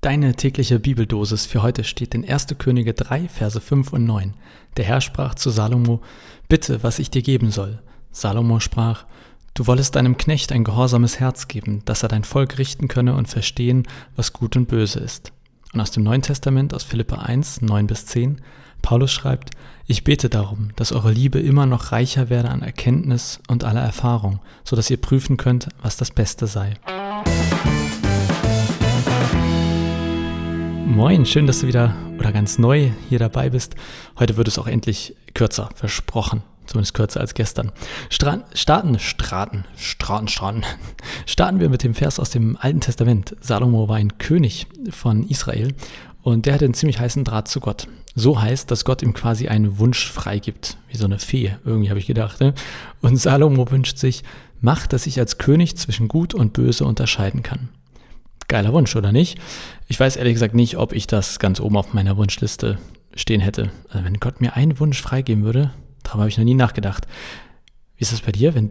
[0.00, 2.46] Deine tägliche Bibeldosis für heute steht in 1.
[2.56, 4.32] Könige 3, Verse 5 und 9.
[4.78, 6.00] Der Herr sprach zu Salomo,
[6.48, 7.82] Bitte, was ich dir geben soll.
[8.10, 9.04] Salomo sprach,
[9.52, 13.28] Du wollest deinem Knecht ein gehorsames Herz geben, dass er dein Volk richten könne und
[13.28, 13.86] verstehen,
[14.16, 15.32] was gut und böse ist.
[15.74, 18.40] Und aus dem Neuen Testament, aus Philippa 1, 9 bis 10,
[18.80, 19.50] Paulus schreibt,
[19.86, 24.40] Ich bete darum, dass eure Liebe immer noch reicher werde an Erkenntnis und aller Erfahrung,
[24.64, 26.76] so dass ihr prüfen könnt, was das Beste sei.
[30.90, 33.76] Moin, schön, dass du wieder oder ganz neu hier dabei bist.
[34.18, 36.42] Heute wird es auch endlich kürzer, versprochen.
[36.66, 37.70] Zumindest kürzer als gestern.
[38.08, 40.64] Stra starten, Straten, Straten, Straten.
[41.26, 43.36] Starten wir mit dem Vers aus dem Alten Testament.
[43.40, 45.74] Salomo war ein König von Israel
[46.22, 47.86] und der hatte einen ziemlich heißen Draht zu Gott.
[48.16, 52.00] So heißt, dass Gott ihm quasi einen Wunsch freigibt, wie so eine Fee, irgendwie habe
[52.00, 52.40] ich gedacht.
[52.40, 52.52] Ne?
[53.00, 54.24] Und Salomo wünscht sich,
[54.60, 57.68] mach, dass ich als König zwischen Gut und Böse unterscheiden kann.
[58.50, 59.38] Geiler Wunsch, oder nicht?
[59.86, 62.78] Ich weiß ehrlich gesagt nicht, ob ich das ganz oben auf meiner Wunschliste
[63.14, 63.70] stehen hätte.
[63.90, 65.70] Also wenn Gott mir einen Wunsch freigeben würde,
[66.02, 67.06] darüber habe ich noch nie nachgedacht.
[67.96, 68.56] Wie ist das bei dir?
[68.56, 68.70] Wenn,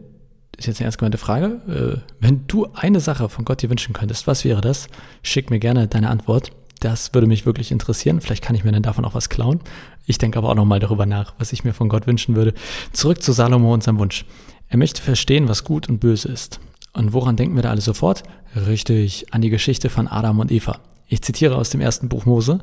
[0.58, 2.02] ist jetzt eine ernst gemeinte Frage.
[2.04, 4.88] Äh, wenn du eine Sache von Gott dir wünschen könntest, was wäre das?
[5.22, 6.52] Schick mir gerne deine Antwort.
[6.80, 8.20] Das würde mich wirklich interessieren.
[8.20, 9.60] Vielleicht kann ich mir dann davon auch was klauen.
[10.04, 12.52] Ich denke aber auch nochmal darüber nach, was ich mir von Gott wünschen würde.
[12.92, 14.26] Zurück zu Salomo und seinem Wunsch.
[14.68, 16.60] Er möchte verstehen, was gut und böse ist.
[16.92, 18.22] Und woran denken wir da alle sofort?
[18.54, 20.80] Richtig, an die Geschichte von Adam und Eva.
[21.06, 22.60] Ich zitiere aus dem ersten Buch Mose.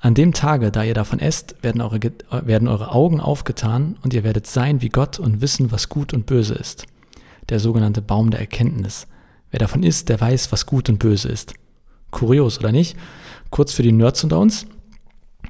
[0.00, 1.98] An dem Tage, da ihr davon esst, werden eure,
[2.44, 6.26] werden eure Augen aufgetan und ihr werdet sein wie Gott und wissen, was gut und
[6.26, 6.86] böse ist.
[7.48, 9.06] Der sogenannte Baum der Erkenntnis.
[9.50, 11.54] Wer davon isst, der weiß, was gut und böse ist.
[12.10, 12.96] Kurios, oder nicht?
[13.50, 14.66] Kurz für die Nerds unter uns.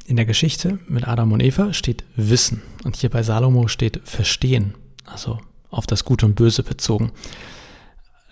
[0.07, 4.75] In der Geschichte mit Adam und Eva steht Wissen und hier bei Salomo steht Verstehen,
[5.07, 5.39] also
[5.71, 7.13] auf das Gute und Böse bezogen.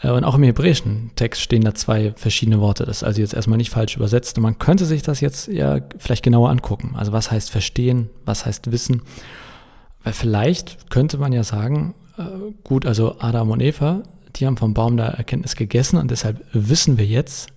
[0.03, 2.85] Äh, und auch im hebräischen Text stehen da zwei verschiedene Worte.
[2.85, 4.37] Das ist also jetzt erstmal nicht falsch übersetzt.
[4.37, 6.95] Und man könnte sich das jetzt ja vielleicht genauer angucken.
[6.97, 8.11] Also was heißt verstehen?
[8.25, 9.03] Was heißt wissen?
[10.05, 12.23] Weil vielleicht könnte man ja sagen, äh,
[12.65, 14.03] gut, also Adam und Eva,
[14.37, 17.49] die haben vom Baum der Erkenntnis gegessen und deshalb wissen wir jetzt,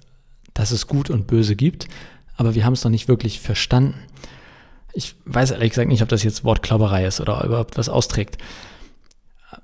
[0.54, 1.88] dass es Gut und Böse gibt,
[2.38, 3.96] aber wir haben es noch nicht wirklich verstanden.
[4.94, 8.38] Ich weiß ehrlich gesagt nicht, ob das jetzt Wortklauberei ist oder überhaupt was austrägt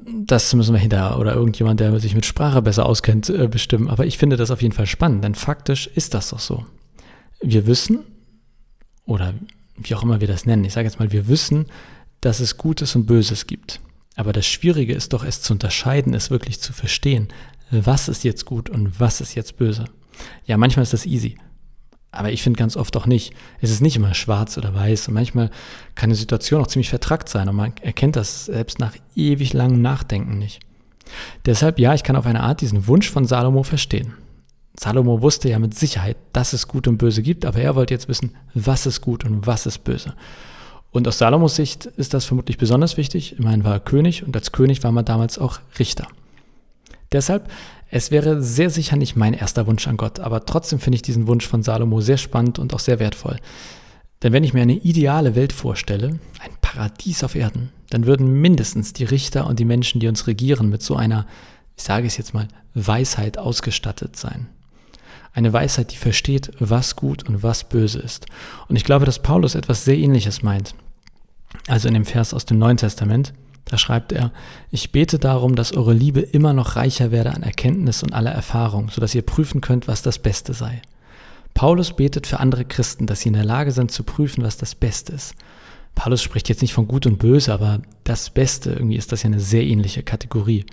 [0.05, 3.89] das müssen wir hinterher oder irgendjemand, der sich mit Sprache besser auskennt, äh, bestimmen.
[3.89, 6.65] Aber ich finde das auf jeden Fall spannend, denn faktisch ist das doch so.
[7.41, 7.99] Wir wissen,
[9.05, 9.33] oder
[9.77, 11.65] wie auch immer wir das nennen, ich sage jetzt mal, wir wissen,
[12.21, 13.79] dass es Gutes und Böses gibt.
[14.15, 17.29] Aber das Schwierige ist doch, es zu unterscheiden, es wirklich zu verstehen,
[17.71, 19.85] was ist jetzt gut und was ist jetzt böse.
[20.45, 21.37] Ja, manchmal ist das easy.
[22.11, 23.33] Aber ich finde ganz oft auch nicht.
[23.61, 25.49] Es ist nicht immer schwarz oder weiß und manchmal
[25.95, 29.81] kann eine Situation auch ziemlich vertrackt sein und man erkennt das selbst nach ewig langem
[29.81, 30.59] Nachdenken nicht.
[31.45, 34.13] Deshalb, ja, ich kann auf eine Art diesen Wunsch von Salomo verstehen.
[34.77, 38.07] Salomo wusste ja mit Sicherheit, dass es Gut und Böse gibt, aber er wollte jetzt
[38.07, 40.13] wissen, was ist gut und was ist böse.
[40.91, 43.39] Und aus Salomos Sicht ist das vermutlich besonders wichtig.
[43.39, 46.07] Immerhin war er König und als König war man damals auch Richter.
[47.11, 47.49] Deshalb
[47.93, 51.27] es wäre sehr sicher nicht mein erster Wunsch an Gott, aber trotzdem finde ich diesen
[51.27, 53.35] Wunsch von Salomo sehr spannend und auch sehr wertvoll.
[54.23, 58.93] Denn wenn ich mir eine ideale Welt vorstelle, ein Paradies auf Erden, dann würden mindestens
[58.93, 61.27] die Richter und die Menschen, die uns regieren, mit so einer,
[61.75, 64.47] ich sage es jetzt mal, Weisheit ausgestattet sein.
[65.33, 68.25] Eine Weisheit, die versteht, was gut und was böse ist.
[68.69, 70.75] Und ich glaube, dass Paulus etwas sehr ähnliches meint.
[71.67, 73.33] Also in dem Vers aus dem Neuen Testament.
[73.71, 74.33] Da schreibt er,
[74.69, 78.89] ich bete darum, dass eure Liebe immer noch reicher werde an Erkenntnis und aller Erfahrung,
[78.89, 80.81] sodass ihr prüfen könnt, was das Beste sei.
[81.53, 84.75] Paulus betet für andere Christen, dass sie in der Lage sind zu prüfen, was das
[84.75, 85.35] Beste ist.
[85.95, 89.27] Paulus spricht jetzt nicht von gut und böse, aber das Beste, irgendwie ist das ja
[89.27, 90.65] eine sehr ähnliche Kategorie.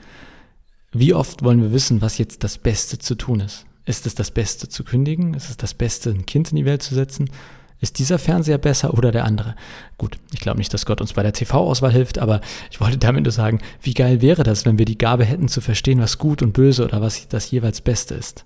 [0.91, 3.65] Wie oft wollen wir wissen, was jetzt das Beste zu tun ist?
[3.85, 5.35] Ist es das Beste zu kündigen?
[5.35, 7.31] Ist es das Beste, ein Kind in die Welt zu setzen?
[7.81, 9.55] Ist dieser Fernseher besser oder der andere?
[9.99, 12.41] Gut, ich glaube nicht, dass Gott uns bei der TV-Auswahl hilft, aber
[12.71, 15.61] ich wollte damit nur sagen, wie geil wäre das, wenn wir die Gabe hätten zu
[15.61, 18.45] verstehen, was gut und böse oder was das jeweils Beste ist.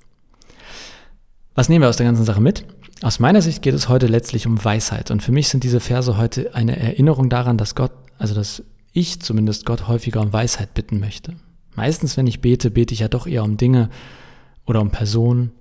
[1.54, 2.66] Was nehmen wir aus der ganzen Sache mit?
[3.00, 6.17] Aus meiner Sicht geht es heute letztlich um Weisheit und für mich sind diese Verse
[6.19, 8.62] heute eine Erinnerung daran, dass Gott, also dass
[8.93, 11.35] ich zumindest Gott häufiger um Weisheit bitten möchte.
[11.75, 13.88] Meistens, wenn ich bete, bete ich ja doch eher um Dinge
[14.67, 15.52] oder um Personen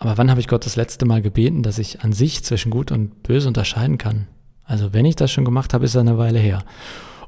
[0.00, 2.90] aber wann habe ich Gott das letzte Mal gebeten, dass ich an sich zwischen Gut
[2.90, 4.26] und Böse unterscheiden kann?
[4.64, 6.64] Also wenn ich das schon gemacht habe, ist es eine Weile her.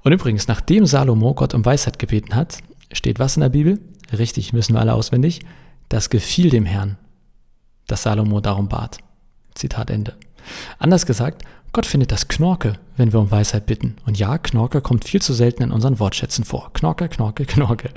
[0.03, 2.59] Und übrigens, nachdem Salomo Gott um Weisheit gebeten hat,
[2.91, 3.79] steht was in der Bibel?
[4.17, 5.41] Richtig, müssen wir alle auswendig.
[5.91, 6.97] Das gefiel dem Herrn,
[7.89, 8.99] dass Salomo darum bat.
[9.55, 10.17] Zitat Ende.
[10.79, 11.43] Anders gesagt,
[11.73, 13.97] Gott findet das Knorke, wenn wir um Weisheit bitten.
[14.07, 16.73] Und ja, Knorke kommt viel zu selten in unseren Wortschätzen vor.
[16.73, 17.91] Knorke, Knorke, Knorke.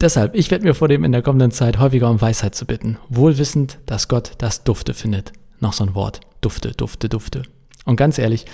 [0.00, 3.78] Deshalb, ich werde mir vornehmen, in der kommenden Zeit häufiger um Weisheit zu bitten, wohlwissend,
[3.84, 5.32] dass Gott das Dufte findet.
[5.60, 6.20] Noch so ein Wort.
[6.40, 7.42] Dufte, Dufte, Dufte.
[7.84, 8.46] Und ganz ehrlich,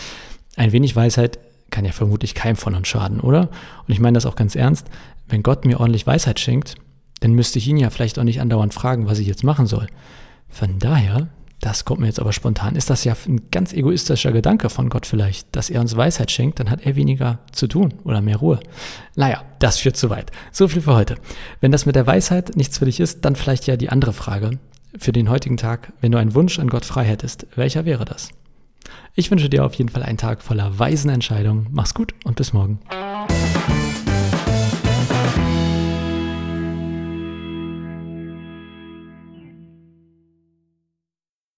[0.56, 1.38] ein wenig Weisheit
[1.70, 3.42] kann ja vermutlich keinem von uns schaden, oder?
[3.86, 4.88] Und ich meine das auch ganz ernst.
[5.28, 6.74] Wenn Gott mir ordentlich Weisheit schenkt,
[7.20, 9.86] dann müsste ich ihn ja vielleicht auch nicht andauernd fragen, was ich jetzt machen soll.
[10.48, 11.28] Von daher,
[11.60, 15.06] das kommt mir jetzt aber spontan, ist das ja ein ganz egoistischer Gedanke von Gott
[15.06, 18.60] vielleicht, dass er uns Weisheit schenkt, dann hat er weniger zu tun oder mehr Ruhe.
[19.14, 20.30] Naja, das führt zu weit.
[20.52, 21.16] So viel für heute.
[21.60, 24.58] Wenn das mit der Weisheit nichts für dich ist, dann vielleicht ja die andere Frage
[24.98, 25.92] für den heutigen Tag.
[26.00, 28.30] Wenn du einen Wunsch an Gott frei hättest, welcher wäre das?
[29.14, 31.68] Ich wünsche dir auf jeden Fall einen Tag voller weisen Entscheidungen.
[31.70, 32.80] Mach's gut und bis morgen.